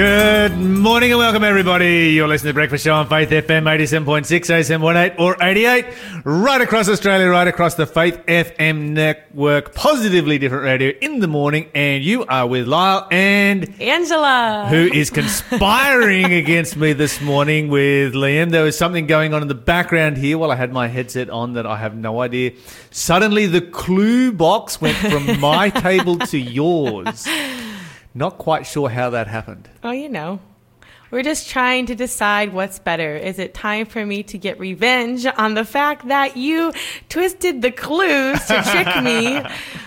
[0.00, 2.12] Good morning and welcome, everybody.
[2.14, 5.84] You're listening to Breakfast Show on Faith FM 87.6, ASM 18 or 88,
[6.24, 11.68] right across Australia, right across the Faith FM network, positively different radio in the morning.
[11.74, 14.68] And you are with Lyle and Angela.
[14.70, 18.52] who is conspiring against me this morning with Liam.
[18.52, 21.52] There was something going on in the background here while I had my headset on
[21.52, 22.52] that I have no idea.
[22.90, 27.28] Suddenly, the clue box went from my table to yours.
[28.14, 29.68] Not quite sure how that happened.
[29.82, 30.40] Oh, you know.
[31.10, 33.16] We're just trying to decide what's better.
[33.16, 36.72] Is it time for me to get revenge on the fact that you
[37.08, 39.42] twisted the clues to trick me?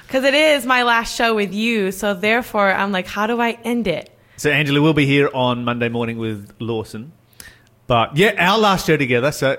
[0.05, 1.93] Because it is my last show with you.
[1.93, 4.09] So therefore, I'm like, how do I end it?
[4.35, 7.13] So Angela will be here on Monday morning with Lawson.
[7.87, 9.31] But yeah, our last show together.
[9.31, 9.57] So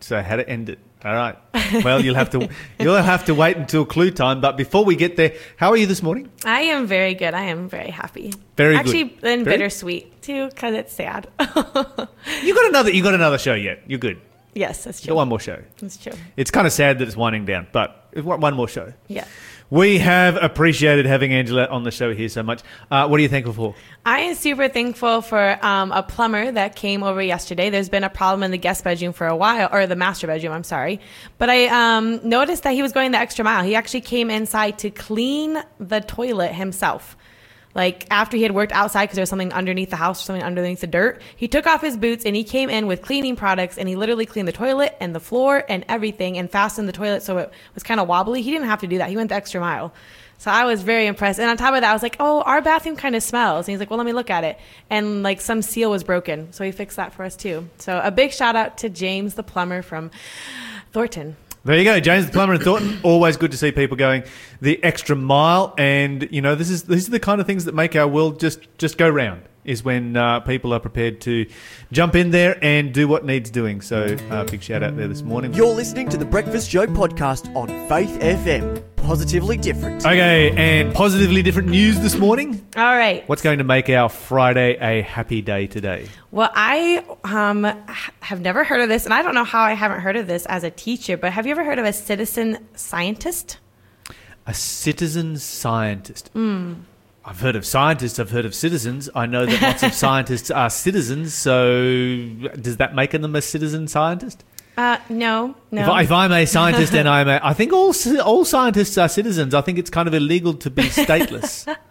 [0.00, 0.78] so how to end it?
[1.04, 1.36] All right.
[1.84, 2.48] Well, you'll have to
[2.80, 4.40] you'll have to wait until clue time.
[4.40, 6.28] But before we get there, how are you this morning?
[6.44, 7.34] I am very good.
[7.34, 8.32] I am very happy.
[8.56, 8.80] Very good.
[8.80, 11.28] Actually, and Very- bittersweet too, because it's sad.
[12.42, 13.82] You got another you got another show yet?
[13.86, 14.20] You're good.
[14.54, 15.08] yes, that's true.
[15.10, 15.62] got one more show.
[15.78, 16.12] That's true.
[16.36, 18.92] It's kind of sad that it's winding down, but one more show.
[19.08, 19.26] Yeah.
[19.68, 22.62] We have appreciated having Angela on the show here so much.
[22.88, 23.74] Uh, what are you thankful for?
[24.04, 27.68] I am super thankful for um, a plumber that came over yesterday.
[27.68, 30.52] There's been a problem in the guest bedroom for a while, or the master bedroom,
[30.52, 31.00] I'm sorry.
[31.38, 33.64] But I um, noticed that he was going the extra mile.
[33.64, 37.16] He actually came inside to clean the toilet himself.
[37.76, 40.42] Like after he had worked outside because there was something underneath the house or something
[40.42, 43.76] underneath the dirt, he took off his boots and he came in with cleaning products
[43.76, 47.22] and he literally cleaned the toilet and the floor and everything and fastened the toilet
[47.22, 48.40] so it was kind of wobbly.
[48.40, 49.10] He didn't have to do that.
[49.10, 49.92] He went the extra mile.
[50.38, 51.38] So I was very impressed.
[51.38, 53.68] And on top of that, I was like, oh, our bathroom kind of smells.
[53.68, 54.58] And he's like, well, let me look at it.
[54.88, 56.54] And like some seal was broken.
[56.54, 57.68] So he fixed that for us too.
[57.76, 60.10] So a big shout out to James, the plumber from
[60.92, 61.36] Thornton.
[61.66, 63.00] There you go, James the plumber in Thornton.
[63.02, 64.22] Always good to see people going
[64.60, 67.74] the extra mile, and you know this is these are the kind of things that
[67.74, 69.42] make our world just just go round.
[69.64, 71.44] Is when uh, people are prepared to
[71.90, 73.80] jump in there and do what needs doing.
[73.80, 75.54] So uh, big shout out there this morning.
[75.54, 78.85] You're listening to the Breakfast Show podcast on Faith FM.
[79.06, 80.04] Positively different.
[80.04, 82.66] Okay, and positively different news this morning.
[82.76, 83.26] All right.
[83.28, 86.08] What's going to make our Friday a happy day today?
[86.32, 87.62] Well, I um,
[88.18, 90.44] have never heard of this, and I don't know how I haven't heard of this
[90.46, 93.58] as a teacher, but have you ever heard of a citizen scientist?
[94.44, 96.32] A citizen scientist.
[96.34, 98.18] I've heard of scientists.
[98.18, 99.08] I've heard of citizens.
[99.14, 101.32] I know that lots of scientists are citizens.
[101.32, 102.26] So,
[102.60, 104.42] does that make them a citizen scientist?
[104.76, 105.82] Uh, no, no.
[105.82, 109.08] If, I, if I'm a scientist and I'm a, I think all all scientists are
[109.08, 109.54] citizens.
[109.54, 111.66] I think it's kind of illegal to be stateless.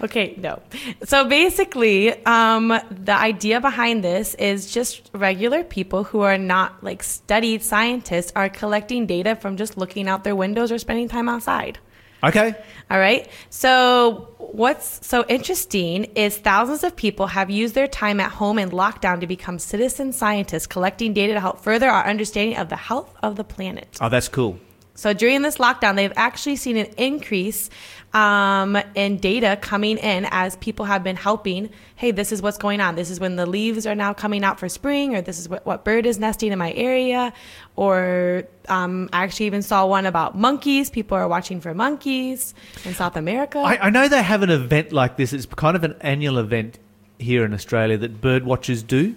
[0.00, 0.62] Okay, no.
[1.04, 7.02] So basically, um, the idea behind this is just regular people who are not like
[7.02, 11.78] studied scientists are collecting data from just looking out their windows or spending time outside.
[12.24, 12.54] Okay.
[12.90, 13.28] All right.
[13.50, 18.70] So, what's so interesting is thousands of people have used their time at home in
[18.70, 23.14] lockdown to become citizen scientists, collecting data to help further our understanding of the health
[23.22, 23.98] of the planet.
[24.00, 24.58] Oh, that's cool.
[24.94, 27.68] So during this lockdown, they've actually seen an increase
[28.14, 31.68] um, in data coming in as people have been helping.
[31.96, 32.94] Hey, this is what's going on.
[32.94, 35.66] This is when the leaves are now coming out for spring, or this is what,
[35.66, 37.32] what bird is nesting in my area.
[37.74, 40.90] Or um, I actually even saw one about monkeys.
[40.90, 42.54] People are watching for monkeys
[42.84, 43.58] in South America.
[43.58, 45.32] I, I know they have an event like this.
[45.32, 46.78] It's kind of an annual event
[47.18, 49.16] here in Australia that bird watchers do,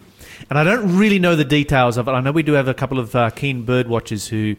[0.50, 2.12] and I don't really know the details of it.
[2.12, 4.56] I know we do have a couple of uh, keen bird watchers who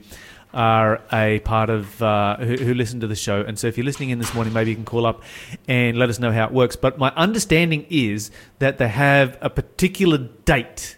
[0.55, 3.43] are a part of uh, who, who listen to the show.
[3.43, 5.23] And so, if you're listening in this morning, maybe you can call up
[5.67, 6.77] and let us know how it works.
[6.77, 10.97] But my understanding is that they have a particular date.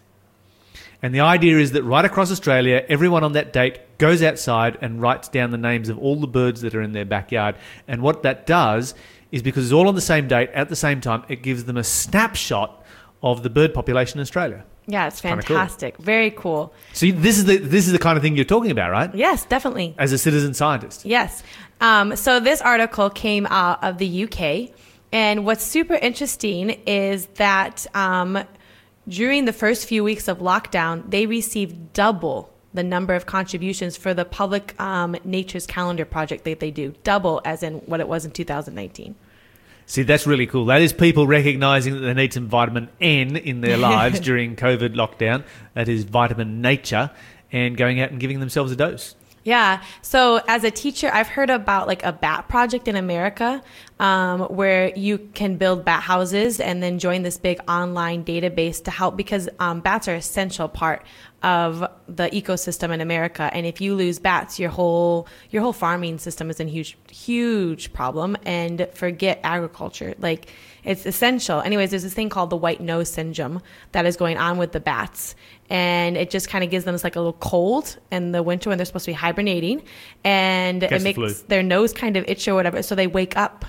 [1.03, 5.01] And the idea is that right across Australia, everyone on that date goes outside and
[5.01, 7.57] writes down the names of all the birds that are in their backyard.
[7.89, 8.95] And what that does
[9.33, 11.77] is because it's all on the same date at the same time, it gives them
[11.77, 12.85] a snapshot
[13.23, 14.65] of the bird population in Australia.
[14.91, 15.31] Yeah, it's cool.
[15.31, 15.97] fantastic.
[15.99, 16.73] Very cool.
[16.93, 19.15] So this is the this is the kind of thing you're talking about, right?
[19.15, 19.95] Yes, definitely.
[19.99, 21.05] As a citizen scientist.
[21.05, 21.43] Yes.
[21.81, 24.71] Um, so this article came out of the UK,
[25.13, 28.45] and what's super interesting is that um,
[29.09, 34.15] during the first few weeks of lockdown, they received double the number of contributions for
[34.15, 38.25] the public um, nature's calendar project that they do, double as in what it was
[38.25, 39.15] in 2019.
[39.91, 40.67] See, that's really cool.
[40.67, 44.95] That is people recognizing that they need some vitamin N in their lives during COVID
[44.95, 45.43] lockdown.
[45.75, 47.11] That is vitamin nature
[47.51, 49.17] and going out and giving themselves a dose.
[49.43, 49.83] Yeah.
[50.03, 53.63] So as a teacher, I've heard about like a bat project in America
[53.99, 58.91] um, where you can build bat houses and then join this big online database to
[58.91, 61.07] help because um, bats are essential part
[61.43, 63.49] of the ecosystem in America.
[63.53, 67.95] And if you lose bats, your whole your whole farming system is in huge huge
[67.95, 68.37] problem.
[68.45, 70.53] And forget agriculture, like
[70.85, 71.61] it's essential.
[71.61, 73.61] Anyways, there's this thing called the white nose syndrome
[73.93, 75.35] that is going on with the bats,
[75.69, 78.71] and it just kind of gives them this like a little cold in the winter
[78.71, 79.83] when they're supposed to be hibernating,
[80.25, 81.33] and Catch it makes flu.
[81.49, 82.83] their nose kind of itch or whatever.
[82.83, 83.65] So they wake up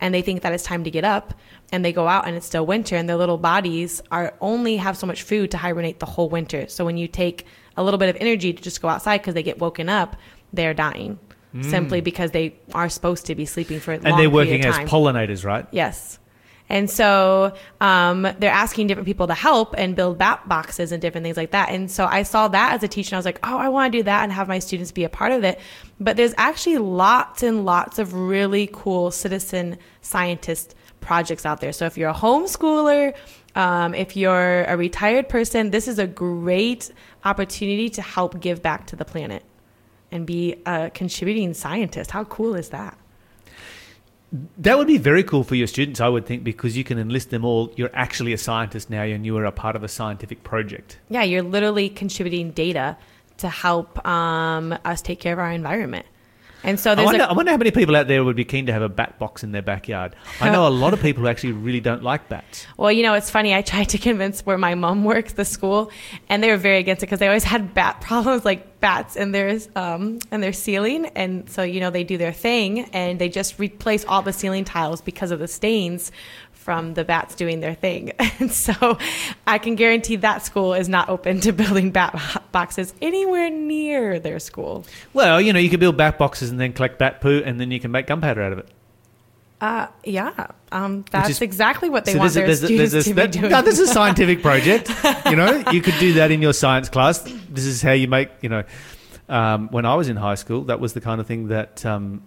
[0.00, 1.32] and they think that it's time to get up
[1.72, 4.96] and they go out and it's still winter and their little bodies are only have
[4.96, 6.68] so much food to hibernate the whole winter.
[6.68, 7.46] So when you take
[7.78, 10.16] a little bit of energy to just go outside because they get woken up,
[10.52, 11.18] they're dying
[11.62, 14.04] simply because they are supposed to be sleeping for a Mm.
[14.10, 15.64] and they're working as pollinators, right?
[15.70, 16.18] Yes.
[16.68, 21.24] And so um, they're asking different people to help and build bat boxes and different
[21.24, 21.70] things like that.
[21.70, 23.92] And so I saw that as a teacher and I was like, oh, I want
[23.92, 25.60] to do that and have my students be a part of it.
[26.00, 31.72] But there's actually lots and lots of really cool citizen scientist projects out there.
[31.72, 33.14] So if you're a homeschooler,
[33.54, 36.90] um, if you're a retired person, this is a great
[37.24, 39.44] opportunity to help give back to the planet
[40.10, 42.10] and be a contributing scientist.
[42.10, 42.98] How cool is that?
[44.58, 47.30] That would be very cool for your students, I would think, because you can enlist
[47.30, 47.72] them all.
[47.76, 50.98] You're actually a scientist now, and you are a part of a scientific project.
[51.08, 52.96] Yeah, you're literally contributing data
[53.38, 56.06] to help um, us take care of our environment.
[56.66, 58.66] And so I wonder, a, I wonder how many people out there would be keen
[58.66, 60.16] to have a bat box in their backyard.
[60.40, 62.66] I know a lot of people who actually really don't like bats.
[62.76, 63.54] well, you know, it's funny.
[63.54, 65.92] I tried to convince where my mom works, the school,
[66.28, 69.30] and they were very against it because they always had bat problems, like bats in
[69.30, 71.06] their um, in their ceiling.
[71.14, 74.64] And so, you know, they do their thing and they just replace all the ceiling
[74.64, 76.10] tiles because of the stains
[76.66, 78.10] from the bats doing their thing.
[78.40, 78.98] And so,
[79.46, 82.12] I can guarantee that school is not open to building bat
[82.52, 84.84] boxes anywhere near their school.
[85.14, 87.70] Well, you know, you can build bat boxes and then collect bat poo, and then
[87.70, 88.68] you can make gunpowder out of it.
[89.60, 92.66] Uh, yeah, um, that's is- exactly what they So want there's a- their there's a-
[92.66, 93.50] students there's a- to be that- doing.
[93.52, 94.90] No, this is a scientific project.
[95.30, 97.20] You know, you could do that in your science class.
[97.48, 98.28] This is how you make.
[98.42, 98.64] You know,
[99.30, 102.22] um, when I was in high school, that was the kind of thing that um,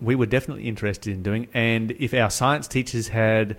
[0.00, 1.48] we were definitely interested in doing.
[1.54, 3.56] And if our science teachers had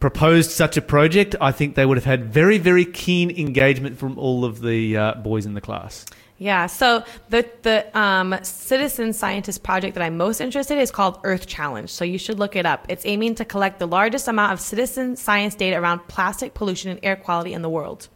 [0.00, 4.18] proposed such a project, I think they would have had very, very keen engagement from
[4.18, 6.04] all of the uh, boys in the class.
[6.38, 6.66] Yeah.
[6.66, 11.46] So the the um, citizen scientist project that I'm most interested in is called Earth
[11.46, 11.88] Challenge.
[11.88, 12.84] So you should look it up.
[12.88, 16.98] It's aiming to collect the largest amount of citizen science data around plastic pollution and
[17.04, 18.08] air quality in the world.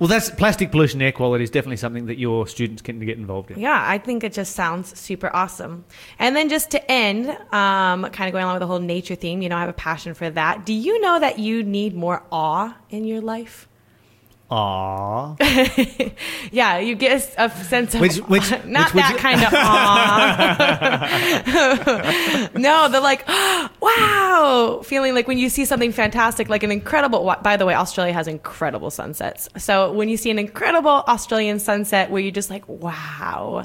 [0.00, 3.50] Well, that's plastic pollution, air quality is definitely something that your students can get involved
[3.50, 3.58] in.
[3.60, 5.84] Yeah, I think it just sounds super awesome.
[6.18, 9.42] And then just to end, um, kind of going along with the whole nature theme,
[9.42, 10.64] you know, I have a passion for that.
[10.64, 13.68] Do you know that you need more awe in your life?
[14.50, 15.36] Aww.
[16.52, 19.68] Yeah, you get a, sense of Which- which- not which that kind of awe.
[22.58, 23.24] no, the like,
[23.80, 27.32] wow, feeling like when you see something fantastic, like an incredible.
[27.42, 29.48] By the way, Australia has incredible sunsets.
[29.56, 33.64] So when you see an incredible Australian sunset, where you're just like, wow,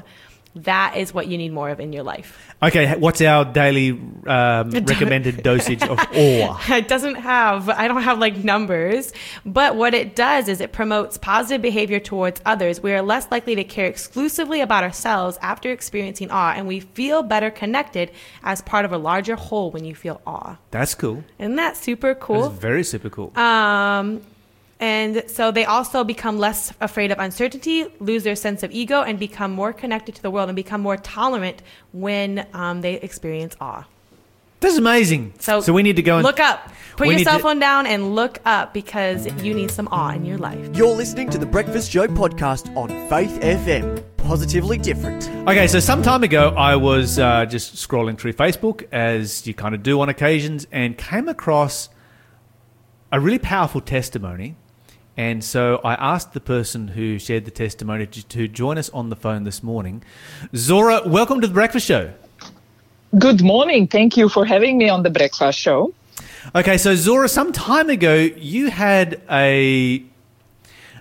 [0.56, 2.54] that is what you need more of in your life.
[2.62, 3.90] Okay, what's our daily
[4.26, 6.72] um, recommended dosage of awe?
[6.74, 9.12] It doesn't have, I don't have like numbers,
[9.44, 12.82] but what it does is it promotes positive behavior towards others.
[12.82, 17.22] We are less likely to care exclusively about ourselves after experiencing awe, and we feel
[17.22, 18.10] better connected
[18.42, 20.56] as part of a larger whole when you feel awe.
[20.70, 21.22] That's cool.
[21.38, 22.48] Isn't that super cool?
[22.48, 23.36] That's very super cool.
[23.38, 24.22] Um,
[24.78, 29.18] and so they also become less afraid of uncertainty, lose their sense of ego, and
[29.18, 31.62] become more connected to the world and become more tolerant
[31.92, 33.84] when um, they experience awe.
[34.60, 35.34] This is amazing.
[35.38, 36.70] So, So, we need to go and look up.
[36.96, 40.12] Put your need cell to- phone down and look up because you need some awe
[40.12, 40.74] in your life.
[40.74, 44.02] You're listening to the Breakfast Show podcast on Faith FM.
[44.16, 45.28] Positively different.
[45.46, 49.74] Okay, so some time ago, I was uh, just scrolling through Facebook, as you kind
[49.74, 51.88] of do on occasions, and came across
[53.12, 54.56] a really powerful testimony.
[55.16, 59.08] And so I asked the person who shared the testimony to, to join us on
[59.08, 60.02] the phone this morning.
[60.54, 62.12] Zora, welcome to the Breakfast Show.
[63.18, 63.86] Good morning.
[63.86, 65.94] Thank you for having me on the breakfast show.
[66.54, 70.04] Okay, so Zora, some time ago, you had a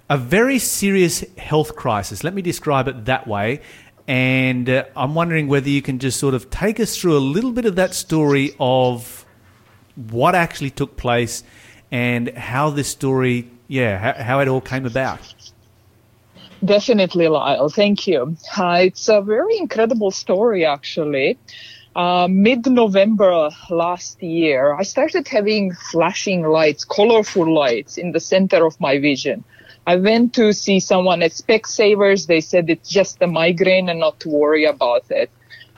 [0.10, 2.24] a very serious health crisis.
[2.24, 3.62] Let me describe it that way.
[4.08, 7.52] And uh, I'm wondering whether you can just sort of take us through a little
[7.52, 9.26] bit of that story of
[9.96, 11.44] what actually took place
[11.92, 15.20] and how this story, yeah, how, how it all came about.
[16.64, 17.70] Definitely, Lyle.
[17.70, 18.38] Thank you.
[18.58, 21.38] Uh, it's a very incredible story, actually.
[21.96, 28.66] Uh, Mid November last year, I started having flashing lights, colorful lights in the center
[28.66, 29.44] of my vision.
[29.88, 32.28] I went to see someone at Specsavers.
[32.28, 35.30] They said it's just a migraine and not to worry about it.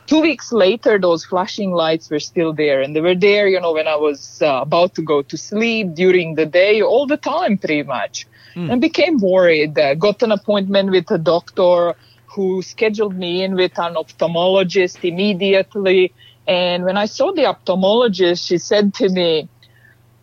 [0.07, 3.73] Two weeks later, those flashing lights were still there, and they were there, you know,
[3.73, 7.57] when I was uh, about to go to sleep during the day, all the time,
[7.57, 8.25] pretty much.
[8.71, 9.77] and became worried.
[9.77, 11.93] Uh, got an appointment with a doctor
[12.25, 16.13] who scheduled me in with an ophthalmologist immediately.
[16.47, 19.47] And when I saw the ophthalmologist, she said to me,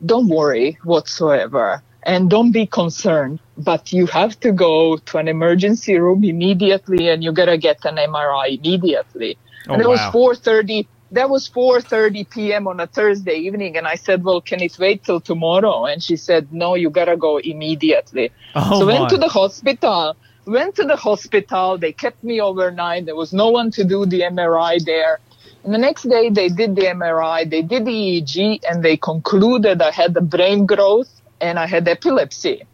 [0.04, 5.96] don't worry whatsoever and don't be concerned, but you have to go to an emergency
[5.98, 9.38] room immediately and you gotta get an MRI immediately.
[9.68, 10.10] Oh, and it wow.
[10.12, 12.66] was 4.30 that was 4.30 p.m.
[12.66, 13.76] on a Thursday evening.
[13.76, 15.86] And I said, well, can it wait till tomorrow?
[15.86, 18.32] And she said, no, you gotta go immediately.
[18.54, 18.98] Oh, so my.
[18.98, 21.78] went to the hospital, went to the hospital.
[21.78, 23.06] They kept me overnight.
[23.06, 25.20] There was no one to do the MRI there.
[25.62, 29.80] And the next day they did the MRI, they did the EEG and they concluded
[29.80, 32.64] I had the brain growth and I had epilepsy.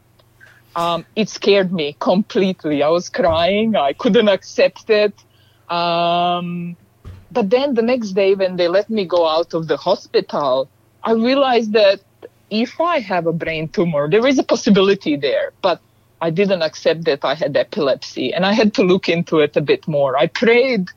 [0.75, 2.83] Um, it scared me completely.
[2.83, 3.77] I was crying.
[3.77, 5.15] I couldn't accept it.
[5.71, 6.77] Um,
[7.31, 10.71] but then the next day when they let me go out of the hospital,
[11.05, 12.01] I realized that
[12.51, 15.81] if I have a brain tumor, there is a possibility there, but
[16.21, 19.61] I didn't accept that I had epilepsy and I had to look into it a
[19.63, 20.19] bit more.
[20.19, 20.89] I prayed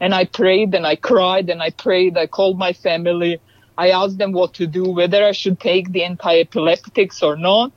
[0.00, 2.16] and I prayed and I cried and I prayed.
[2.18, 3.40] I called my family.
[3.78, 7.72] I asked them what to do, whether I should take the anti-epileptics or not.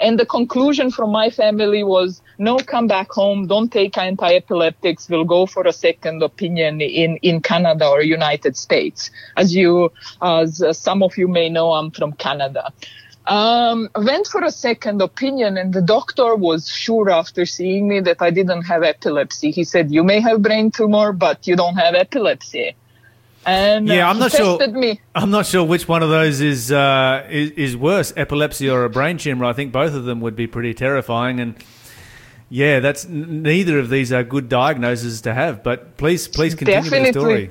[0.00, 3.46] And the conclusion from my family was, no, come back home.
[3.46, 5.08] Don't take anti-epileptics.
[5.08, 9.10] We'll go for a second opinion in, in Canada or United States.
[9.36, 12.72] As you, as some of you may know, I'm from Canada.
[13.26, 18.20] Um, went for a second opinion and the doctor was sure after seeing me that
[18.20, 19.50] I didn't have epilepsy.
[19.50, 22.74] He said, you may have brain tumor, but you don't have epilepsy.
[23.46, 25.00] And Yeah, uh, I'm not sure- me.
[25.14, 28.90] I'm not sure which one of those is, uh, is is worse, epilepsy or a
[28.90, 29.44] brain tumor.
[29.44, 31.54] I think both of them would be pretty terrifying, and
[32.48, 35.62] yeah, that's neither of these are good diagnoses to have.
[35.62, 37.50] But please, please continue with the Definitely.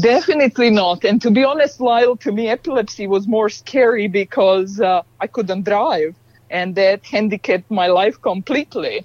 [0.00, 1.04] Definitely not.
[1.04, 5.64] And to be honest, Lyle, to me, epilepsy was more scary because uh, I couldn't
[5.64, 6.14] drive,
[6.50, 9.04] and that handicapped my life completely.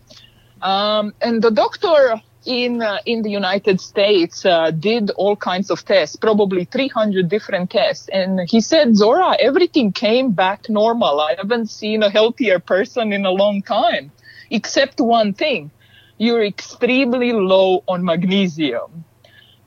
[0.62, 5.83] Um, and the doctor in uh, in the United States uh, did all kinds of
[5.86, 11.22] tests, probably 300 different tests, and he said, "Zora, everything came back normal.
[11.22, 14.12] I haven't seen a healthier person in a long time,
[14.53, 15.72] except one thing:
[16.17, 19.03] you're extremely low on magnesium."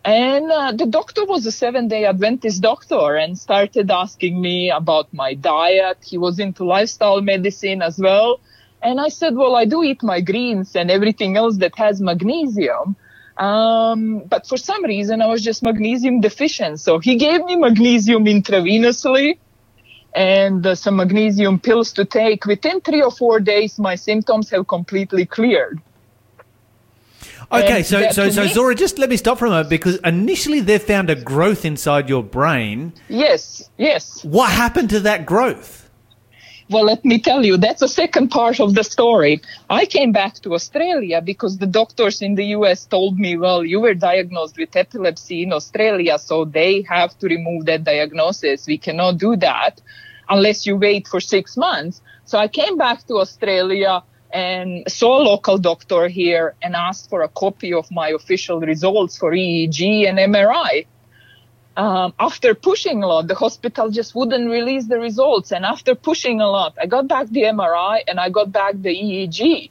[0.07, 5.13] And uh, the doctor was a seven day Adventist doctor and started asking me about
[5.13, 5.99] my diet.
[6.01, 8.39] He was into lifestyle medicine as well.
[8.81, 12.95] And I said, well, I do eat my greens and everything else that has magnesium.
[13.37, 16.79] Um, but for some reason, I was just magnesium deficient.
[16.79, 19.39] So he gave me magnesium intravenously
[20.17, 22.47] and uh, some magnesium pills to take.
[22.47, 25.81] Within three or four days, my symptoms have completely cleared.
[27.53, 29.97] Okay, And so so so me- Zora, just let me stop for a moment because
[29.99, 32.93] initially they found a growth inside your brain.
[33.09, 34.25] Yes, yes.
[34.25, 35.86] What happened to that growth?
[36.69, 39.41] Well, let me tell you, that's the second part of the story.
[39.71, 43.79] I came back to Australia because the doctors in the US told me, well, you
[43.79, 48.67] were diagnosed with epilepsy in Australia, so they have to remove that diagnosis.
[48.67, 49.81] We cannot do that
[50.29, 52.03] unless you wait for six months.
[52.25, 57.23] So I came back to Australia and saw a local doctor here and asked for
[57.23, 60.87] a copy of my official results for EEG and MRI
[61.77, 65.53] um, after pushing a lot, the hospital just wouldn't release the results.
[65.53, 68.89] And after pushing a lot, I got back the MRI and I got back the
[68.91, 69.71] EEG.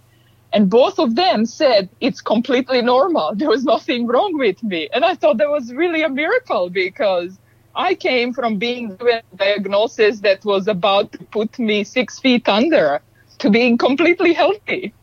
[0.53, 3.33] And both of them said it's completely normal.
[3.35, 4.87] There was nothing wrong with me.
[4.93, 7.37] And I thought that was really a miracle because
[7.75, 12.47] I came from being given a diagnosis that was about to put me six feet
[12.47, 13.01] under
[13.39, 14.93] to being completely healthy.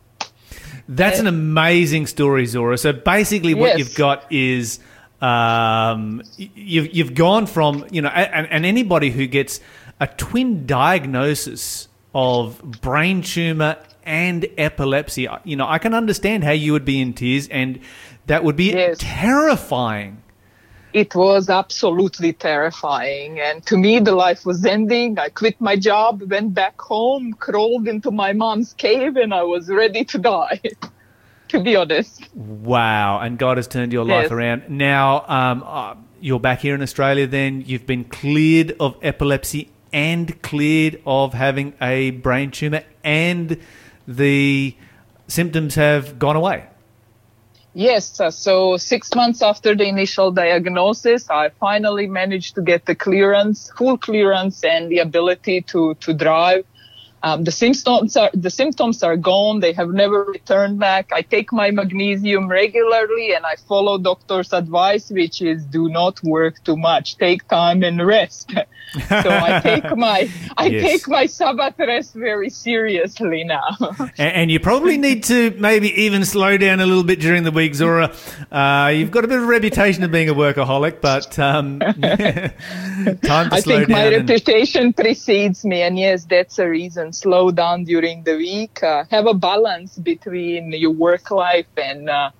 [0.87, 2.77] That's an amazing story, Zora.
[2.77, 3.79] So basically, what Yes.
[3.79, 4.79] you've got is
[5.23, 9.59] um, you've you've gone from you know, and, and anybody who gets
[9.99, 16.73] a twin diagnosis of brain tumor and epilepsy, you know, I can understand how you
[16.73, 17.79] would be in tears, and
[18.27, 18.97] that would be Yes.
[18.99, 20.17] terrifying.
[20.93, 23.39] it was absolutely terrifying.
[23.39, 25.17] And to me, the life was ending.
[25.19, 29.69] I quit my job, went back home, crawled into my mom's cave, and I was
[29.69, 30.61] ready to die.
[31.53, 32.29] to be honest.
[32.35, 34.31] Wow, and God has turned your life Yes.
[34.31, 34.69] around.
[34.69, 37.25] Now um, uh, you're back here in Australia.
[37.27, 43.57] Then you've been cleared of epilepsy and cleared of having a brain tumor, and
[44.07, 44.75] the
[45.27, 46.65] symptoms have gone away.
[47.75, 53.71] Yes, so six months after the initial diagnosis, I finally managed to get the clearance,
[53.77, 56.65] full clearance, and the ability to to drive.
[57.25, 59.61] Um, the symptoms are the symptoms are gone.
[59.61, 61.11] They have never returned back.
[61.13, 66.61] I take my magnesium regularly, and I follow doctor's advice, which is do not work
[66.65, 67.17] too much.
[67.17, 68.51] Take time and rest.
[69.07, 70.83] so I take my I Yes.
[70.83, 73.69] take my Sabbath rest very seriously now.
[74.17, 77.51] And, and you probably need to maybe even slow down a little bit during the
[77.51, 78.13] week, Zora.
[78.51, 83.49] Uh, you've got a bit of a reputation of being a workaholic, but um, time
[83.49, 87.12] to I slow think my and- reputation precedes me, and yes, that's a reason.
[87.13, 88.81] Slow down during the week.
[88.83, 92.31] Uh, have a balance between your work life and uh,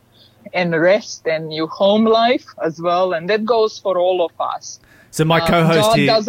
[0.54, 4.80] and rest, and your home life as well, and that goes for all of us.
[5.12, 6.20] so my Um, co-host here.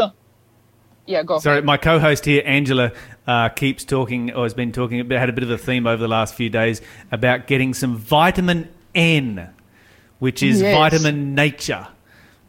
[1.06, 1.38] Yeah, go.
[1.38, 1.64] Sorry, ahead.
[1.66, 2.92] my co-host here, Angela,
[3.26, 5.00] uh, keeps talking or has been talking.
[5.00, 6.80] about- Had a bit of a theme over the last few days
[7.12, 9.50] about getting some vitamin N,
[10.18, 10.74] which is Yes.
[10.74, 11.88] vitamin nature,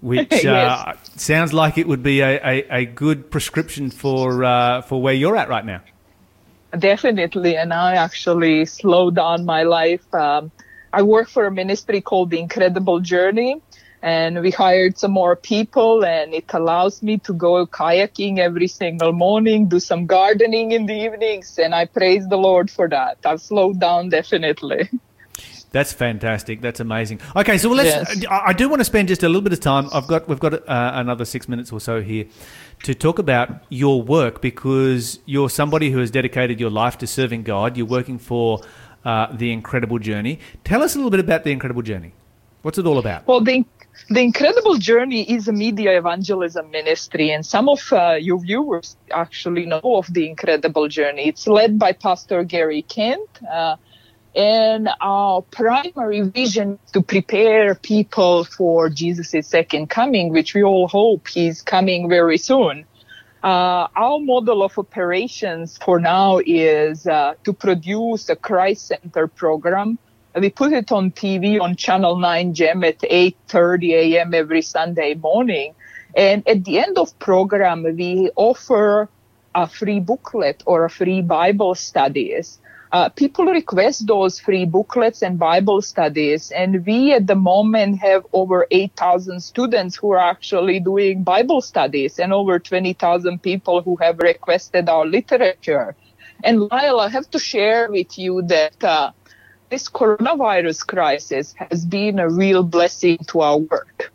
[0.02, 5.02] which uh, sounds like it would be a, a, a good prescription for uh, for
[5.02, 5.82] where you're at right now.
[6.78, 10.14] Definitely, and I actually slowed down my life.
[10.14, 10.52] Um,
[10.92, 13.62] I work for a ministry called The Incredible Journey,
[14.02, 19.14] and we hired some more people, and it allows me to go kayaking every single
[19.14, 23.18] morning, do some gardening in the evenings, and I praise the Lord for that.
[23.25, 24.90] I've slowed down definitely.
[25.75, 26.62] That's fantastic.
[26.62, 27.20] That's amazing.
[27.36, 27.89] Okay, so let's.
[27.89, 28.25] Yes.
[28.32, 29.89] I do want to spend just a little bit of time.
[29.91, 32.27] I've got we've got uh, another six minutes or so here
[32.84, 37.44] to talk about your work because you're somebody who has dedicated your life to serving
[37.44, 37.75] God.
[37.75, 38.62] You're working for
[39.03, 40.39] uh, the Incredible Journey.
[40.63, 42.13] Tell us a little bit about the Incredible Journey.
[42.62, 43.27] What's it all about?
[43.27, 43.65] Well, the,
[44.08, 49.65] the Incredible Journey is a media evangelism ministry, and some of uh, your viewers actually
[49.65, 51.27] know of the Incredible Journey.
[51.27, 53.27] It's led by Pastor Gary Kent.
[54.36, 61.30] And our primary vision to prepare people for Jesus' second coming, which we all hope
[61.30, 62.86] he's coming very soon.
[63.42, 70.00] Uh, our model of operations for now is uh, to produce a Christ Center program.
[70.36, 74.34] We put it on TV on Channel 9 Gem at 8.30 a.m.
[74.34, 75.75] every Sunday morning.
[76.15, 79.10] And at the end of program, we offer
[79.54, 82.60] a free booklet or a free Bible studies.
[82.96, 88.25] Uh, people request those free booklets and Bible studies, and we at the moment have
[88.32, 94.20] over 8,000 students who are actually doing Bible studies and over 20,000 people who have
[94.20, 95.94] requested our literature.
[96.42, 99.12] And Lyle, I have to share with you that uh,
[99.70, 104.14] this coronavirus crisis has been a real blessing to our work.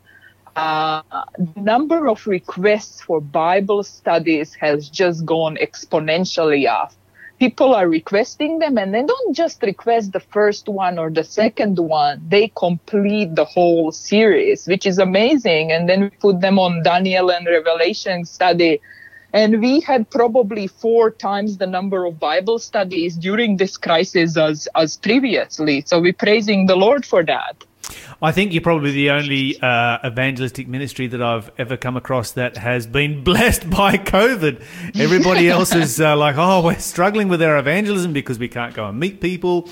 [0.57, 1.03] Uh,
[1.37, 6.95] the number of requests for Bible studies has just gone exponentially up
[7.41, 11.79] people are requesting them and they don't just request the first one or the second
[11.79, 12.23] one.
[12.29, 15.73] They complete the whole series which is amazing.
[15.73, 18.81] And then we put them on daniel and revelation study.
[19.33, 24.69] And we had probably four times the number of bible studies during this crisis as
[24.75, 25.83] as previously.
[25.87, 27.65] So we're praising the lord for that
[28.23, 32.57] I think you're probably the only uh, evangelistic ministry that I've ever come across that
[32.59, 34.63] has been blessed by COVID.
[35.01, 38.87] Everybody else is uh, like, oh, we're struggling with our evangelism because we can't go
[38.87, 39.69] and meet people.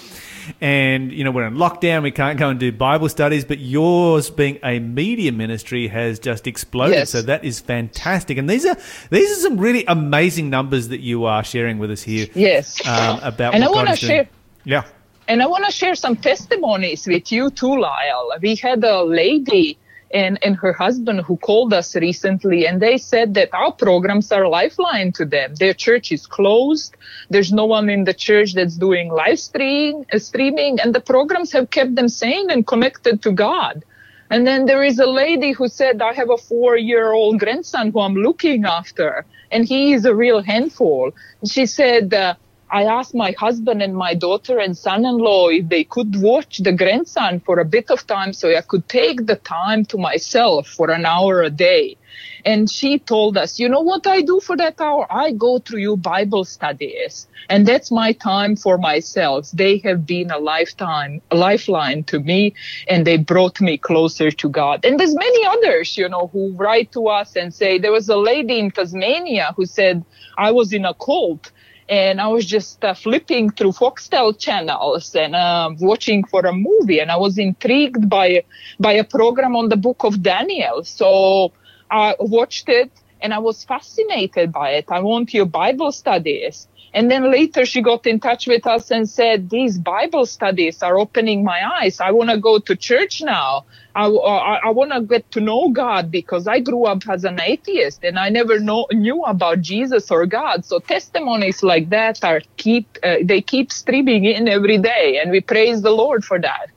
[0.63, 3.45] And, you know, we're in lockdown, we can't go and do Bible studies.
[3.45, 6.95] But yours, being a media ministry, has just exploded.
[6.97, 7.11] Yes.
[7.11, 8.39] So that is fantastic.
[8.39, 8.77] And these are
[9.11, 13.21] these are some really amazing numbers that you are sharing with us here yes um,
[13.23, 14.29] about And I God wanna share-
[14.65, 14.85] Yeah.
[15.29, 18.31] And I want to share some testimonies with you too, Lyle.
[18.41, 19.77] We had a lady
[20.11, 24.45] and, and her husband who called us recently and they said that our programs are
[24.45, 25.55] a lifeline to them.
[25.57, 26.97] Their church is closed.
[27.29, 31.53] There's no one in the church that's doing live stream, uh, streaming and the programs
[31.53, 33.85] have kept them sane and connected to God.
[34.31, 37.93] And then there is a lady who said, I have a four year old grandson
[37.93, 41.13] who I'm looking after and he is a real handful.
[41.45, 42.35] She said, uh,
[42.71, 47.41] I asked my husband and my daughter and son-in-law if they could watch the grandson
[47.41, 51.07] for a bit of time so I could take the time to myself for an
[51.07, 51.97] hour a day.
[52.45, 55.07] And she told us, you know what I do for that hour?
[55.11, 57.27] I go through your Bible studies.
[57.49, 59.51] And that's my time for myself.
[59.51, 62.55] They have been a lifetime, a lifeline to me
[62.87, 64.85] and they brought me closer to God.
[64.85, 68.17] And there's many others, you know, who write to us and say, there was a
[68.17, 70.05] lady in Tasmania who said,
[70.37, 71.51] I was in a cult
[71.89, 77.01] and I was just uh, flipping through Foxtel channels and uh, watching for a movie,
[77.01, 78.45] and I was intrigued by
[78.79, 80.85] by a program on the Book of Daniel.
[80.85, 81.53] So
[81.91, 84.87] I watched it, and I was fascinated by it.
[84.89, 86.69] I want your Bible studies.
[86.95, 90.99] And then later she got in touch with us and said, these Bible studies are
[90.99, 92.01] opening my eyes.
[92.01, 93.67] I want to go to church now.
[93.95, 97.41] I, I, I want to get to know God because I grew up as an
[97.41, 100.65] atheist and I never know, knew about Jesus or God.
[100.65, 105.41] So testimonies like that are keep, uh, they keep streaming in every day and we
[105.41, 106.71] praise the Lord for that.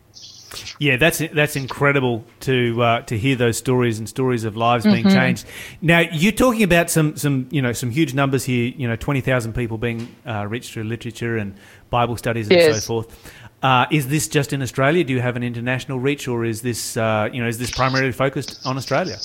[0.80, 5.06] Yeah, that's that's incredible to uh, to hear those stories and stories of lives being
[5.06, 5.16] Mm-hmm.
[5.16, 5.46] changed.
[5.82, 8.74] Now you're talking about some some you know some huge numbers here.
[8.76, 11.56] You know, twenty thousand people being uh, reached through literature and
[11.90, 12.84] Bible studies and Yes.
[12.84, 13.32] so forth.
[13.64, 15.04] Uh, is this just in Australia?
[15.04, 18.12] Do you have an international reach, or is this uh, you know is this primarily
[18.12, 19.18] focused on Australia?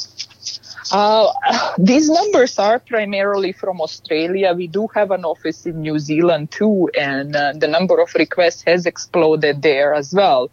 [0.92, 1.32] Uh,
[1.78, 4.52] these numbers are primarily from Australia.
[4.54, 8.62] We do have an office in New Zealand too, and uh, the number of requests
[8.66, 10.50] has exploded there as well.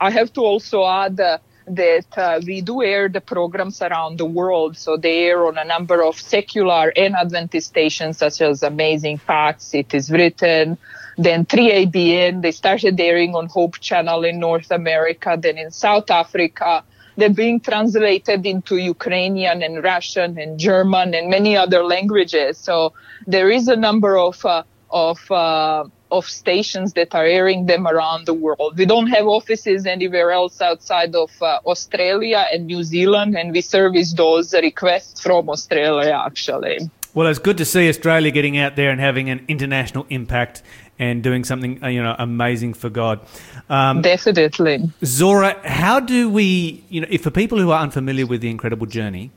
[0.00, 4.24] I have to also add uh, that uh, we do air the programs around the
[4.24, 4.76] world.
[4.76, 9.74] So they air on a number of secular and Adventist stations, such as Amazing Facts,
[9.74, 10.78] It Is Written,
[11.16, 12.42] then 3ABN.
[12.42, 16.82] They started airing on Hope Channel in North America, then in South Africa.
[17.16, 22.56] They're being translated into Ukrainian and Russian and German and many other languages.
[22.56, 22.94] So
[23.26, 28.26] there is a number of uh, of uh, of stations that are airing them around
[28.26, 28.76] the world.
[28.76, 33.60] We don't have offices anywhere else outside of uh, Australia and New Zealand, and we
[33.60, 36.90] service those requests from Australia actually.
[37.12, 40.62] Well, it's good to see Australia getting out there and having an international impact
[41.00, 43.20] and doing something uh, you know amazing for God.
[43.68, 44.90] Um, Definitely.
[45.04, 48.86] Zora, how do we, you know, if for people who are unfamiliar with the Incredible
[48.86, 49.32] Journey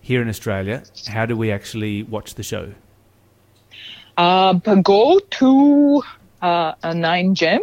[0.00, 2.72] here in Australia, how do we actually watch the show?
[4.20, 4.52] Uh,
[4.82, 6.02] go to
[6.42, 7.62] uh, a 9 gem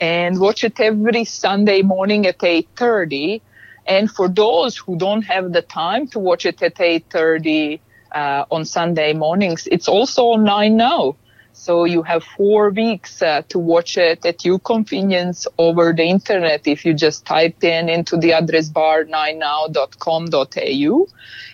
[0.00, 3.42] and watch it every Sunday morning at 8.30.
[3.84, 7.80] And for those who don't have the time to watch it at 8.30
[8.14, 11.16] uh, on Sunday mornings, it's also on 9 now.
[11.62, 16.66] So you have four weeks uh, to watch it at your convenience over the internet
[16.66, 21.06] if you just type in into the address bar 9now.com.au.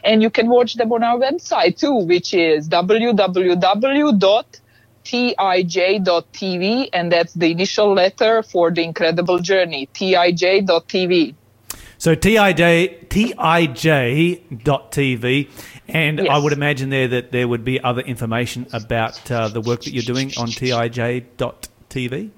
[0.03, 4.09] And you can watch them on our website too, which is www.tij.tv.
[6.95, 11.35] And that's the initial letter for the incredible journey, tij.tv.
[11.99, 13.51] So TIJ, TIJ.tv,
[15.89, 19.83] and I would imagine there that there would be other information about uh, the work
[19.83, 22.31] that you're doing on TIJ.tv.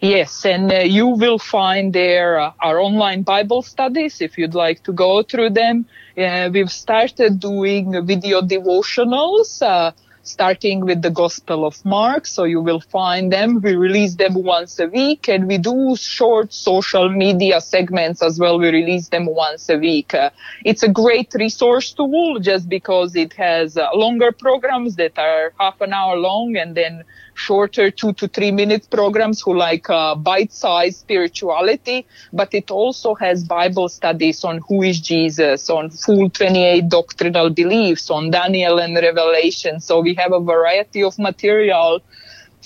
[0.00, 4.82] Yes, and uh, you will find there uh, our online Bible studies if you'd like
[4.82, 5.86] to go through them.
[6.18, 9.92] Uh, we've started doing video devotionals, uh,
[10.22, 12.26] starting with the Gospel of Mark.
[12.26, 13.60] So you will find them.
[13.60, 18.58] We release them once a week and we do short social media segments as well.
[18.58, 20.14] We release them once a week.
[20.14, 20.30] Uh,
[20.64, 25.80] it's a great resource tool just because it has uh, longer programs that are half
[25.80, 30.98] an hour long and then shorter two to three minute programs who like uh, bite-sized
[31.00, 37.50] spirituality, but it also has Bible studies on who is Jesus, on full 28 doctrinal
[37.50, 39.80] beliefs, on Daniel and Revelation.
[39.80, 42.00] So we have a variety of material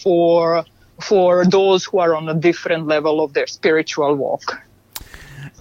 [0.02, 0.64] for
[1.00, 4.65] for those who are on a different level of their spiritual walk.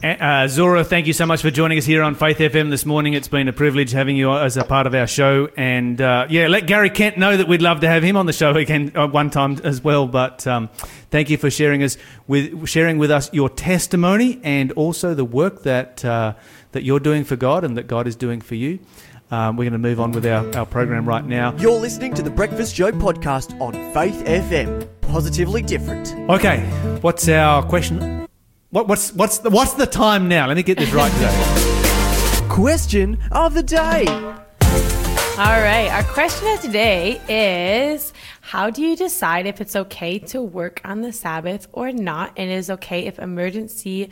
[0.03, 3.13] Uh, Zora, thank you so much for joining us here on Faith FM this morning.
[3.13, 5.49] It's been a privilege having you as a part of our show.
[5.57, 8.33] And uh, yeah, let Gary Kent know that we'd love to have him on the
[8.33, 10.05] show again uh, one time as well.
[10.05, 10.69] But um,
[11.09, 15.63] thank you for sharing us with sharing with us your testimony and also the work
[15.63, 16.33] that uh,
[16.73, 18.79] that you're doing for God and that God is doing for you.
[19.31, 21.55] Um, we're going to move on with our, our program right now.
[21.57, 24.87] You're listening to the Breakfast Show podcast on Faith FM.
[25.01, 26.13] Positively different.
[26.29, 26.59] Okay,
[27.01, 28.27] what's our question?
[28.75, 30.47] What, what's what's the, what's the time now?
[30.47, 32.47] Let me get this right today.
[32.49, 34.05] Question of the day.
[34.05, 35.87] All right.
[35.93, 38.11] Our question of today is
[38.41, 42.33] How do you decide if it's okay to work on the Sabbath or not?
[42.35, 44.09] And it is okay if emergency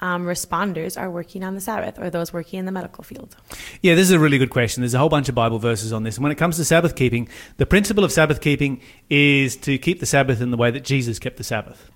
[0.00, 3.34] um, responders are working on the Sabbath or those working in the medical field?
[3.80, 4.82] Yeah, this is a really good question.
[4.82, 6.18] There's a whole bunch of Bible verses on this.
[6.18, 10.00] And when it comes to Sabbath keeping, the principle of Sabbath keeping is to keep
[10.00, 11.90] the Sabbath in the way that Jesus kept the Sabbath.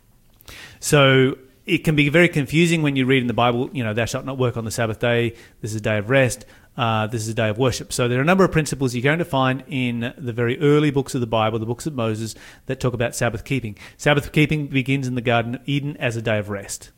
[0.81, 4.05] So it can be very confusing when you read in the Bible, you know, thou
[4.05, 5.35] shalt not work on the Sabbath day.
[5.61, 6.46] This is a day of rest.
[6.76, 7.92] Uh, this is a day of worship.
[7.92, 10.90] So there are a number of principles you're going to find in the very early
[10.92, 13.76] books of the Bible, the books of Moses, that talk about Sabbath keeping.
[13.96, 16.92] Sabbath keeping begins in the Garden of Eden as a day of rest.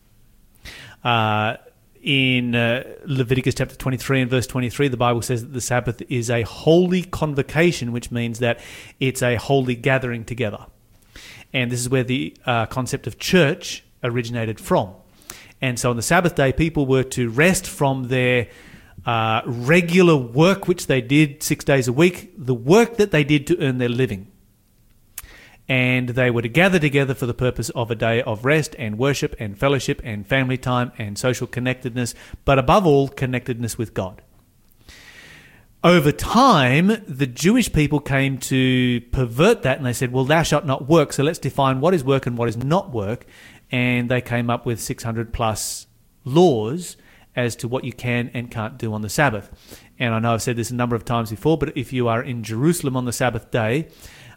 [1.02, 1.56] Uh,
[2.02, 6.28] in uh, Leviticus chapter 23 and verse 23, the Bible says that the Sabbath is
[6.28, 8.60] a holy convocation, which means that
[9.00, 10.66] it's a holy gathering together.
[11.52, 14.94] And this is where the uh, concept of church originated from.
[15.60, 18.48] And so on the Sabbath day, people were to rest from their
[19.06, 23.46] uh, regular work, which they did six days a week, the work that they did
[23.46, 24.30] to earn their living.
[25.68, 28.98] and they were to gather together for the purpose of a day of rest and
[28.98, 34.22] worship and fellowship and family time and social connectedness, but above all, connectedness with God.
[35.84, 40.64] Over time, the Jewish people came to pervert that and they said, well, thou shalt
[40.64, 43.26] not work, so let's define what is work and what is not work.
[43.70, 45.86] And they came up with 600 plus
[46.24, 46.96] laws
[47.36, 49.50] as to what you can and can't do on the Sabbath.
[49.98, 52.22] And I know I've said this a number of times before, but if you are
[52.22, 53.88] in Jerusalem on the Sabbath day,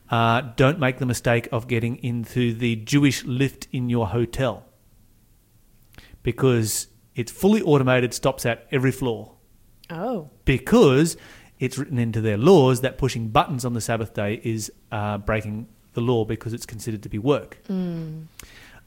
[0.09, 4.65] uh, don't make the mistake of getting into the Jewish lift in your hotel
[6.21, 9.35] because it's fully automated, stops at every floor.
[9.89, 10.29] Oh.
[10.45, 11.17] Because
[11.59, 15.67] it's written into their laws that pushing buttons on the Sabbath day is uh, breaking
[15.93, 17.59] the law because it's considered to be work.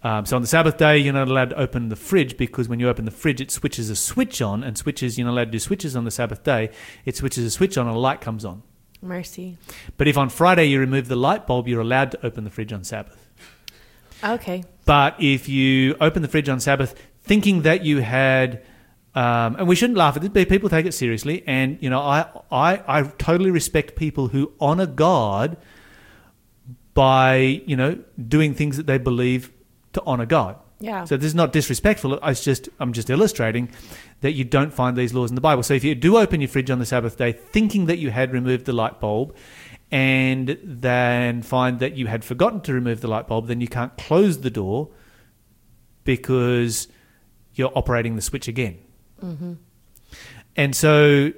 [0.04, 2.78] Um, so on the Sabbath day, you're not allowed to open the fridge because when
[2.78, 5.50] you open the fridge, it switches a switch on, and switches you're not allowed to
[5.52, 6.70] do switches on the Sabbath day.
[7.06, 8.62] It switches a switch on, and a light comes on.
[9.00, 9.56] Mercy.
[9.96, 12.72] But if on Friday you remove the light bulb, you're allowed to open the fridge
[12.72, 13.28] on Sabbath.
[14.22, 14.64] Okay.
[14.84, 18.62] But if you open the fridge on Sabbath thinking that you had,
[19.14, 21.42] um, and we shouldn't laugh at this, but people take it seriously.
[21.46, 25.56] And you know, I, I, I totally respect people who honor God
[26.92, 29.50] by you know doing things that they believe
[29.94, 30.56] to honor God.
[30.80, 31.04] Yeah.
[31.04, 32.18] So this is not disrespectful.
[32.22, 33.70] It's just I'm just illustrating
[34.20, 35.62] that you don't find these laws in the Bible.
[35.62, 38.32] So if you do open your fridge on the Sabbath day thinking that you had
[38.32, 39.34] removed the light bulb
[39.90, 43.96] and then find that you had forgotten to remove the light bulb, then you can't
[43.96, 44.90] close the door
[46.02, 46.88] because
[47.54, 48.78] you're operating the switch again.
[49.22, 49.54] Mm-hmm.
[50.56, 51.32] And so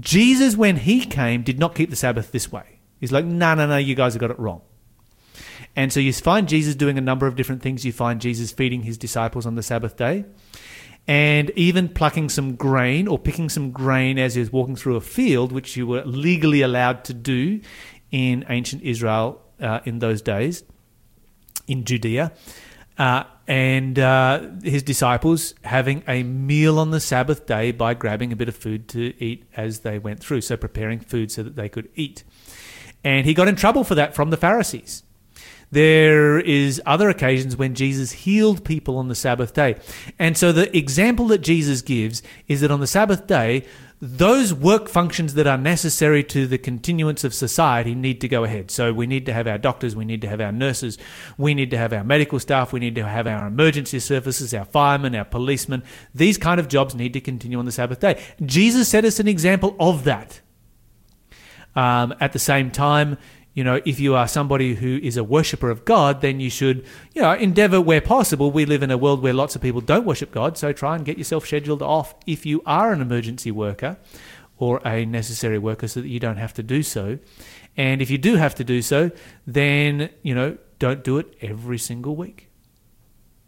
[0.00, 2.80] Jesus, when he came, did not keep the Sabbath this way.
[2.98, 4.62] He's like, no, no, no, you guys have got it wrong.
[5.74, 7.84] And so you find Jesus doing a number of different things.
[7.84, 10.24] You find Jesus feeding his disciples on the Sabbath day,
[11.08, 15.00] and even plucking some grain or picking some grain as he was walking through a
[15.00, 17.60] field, which you were legally allowed to do
[18.10, 20.62] in ancient Israel uh, in those days,
[21.66, 22.32] in Judea.
[22.98, 28.36] Uh, and uh, his disciples having a meal on the Sabbath day by grabbing a
[28.36, 31.68] bit of food to eat as they went through, so preparing food so that they
[31.68, 32.22] could eat.
[33.02, 35.02] And he got in trouble for that from the Pharisees.
[35.72, 39.76] There is other occasions when Jesus healed people on the Sabbath day.
[40.18, 43.64] And so the example that Jesus gives is that on the Sabbath day,
[44.04, 48.70] those work functions that are necessary to the continuance of society need to go ahead.
[48.70, 50.98] So we need to have our doctors, we need to have our nurses,
[51.38, 54.64] we need to have our medical staff, we need to have our emergency services, our
[54.64, 55.84] firemen, our policemen.
[56.14, 58.20] These kind of jobs need to continue on the Sabbath day.
[58.44, 60.40] Jesus set us an example of that.
[61.74, 63.16] Um, at the same time,
[63.54, 66.86] you know, if you are somebody who is a worshiper of God, then you should,
[67.14, 68.50] you know, endeavor where possible.
[68.50, 71.04] We live in a world where lots of people don't worship God, so try and
[71.04, 73.98] get yourself scheduled off if you are an emergency worker
[74.56, 77.18] or a necessary worker so that you don't have to do so.
[77.76, 79.10] And if you do have to do so,
[79.46, 82.48] then, you know, don't do it every single week.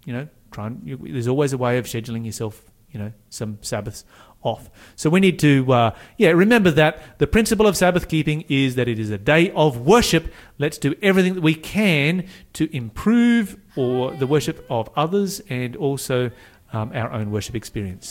[0.04, 3.58] You know, try and, you, there's always a way of scheduling yourself, you know, some
[3.62, 4.04] Sabbaths
[4.44, 4.70] off.
[4.94, 8.86] So we need to, uh, yeah, remember that the principle of Sabbath keeping is that
[8.86, 10.32] it is a day of worship.
[10.58, 16.30] Let's do everything that we can to improve or the worship of others and also
[16.72, 18.06] um, our own worship experience.